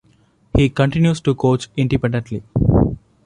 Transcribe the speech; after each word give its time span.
He 0.57 0.67
continues 0.69 1.21
to 1.21 1.35
coach 1.35 1.69
independently. 1.77 2.41